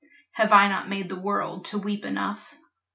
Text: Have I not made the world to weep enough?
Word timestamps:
Have 0.31 0.51
I 0.51 0.67
not 0.67 0.89
made 0.89 1.09
the 1.09 1.15
world 1.15 1.65
to 1.65 1.77
weep 1.77 2.05
enough? 2.05 2.55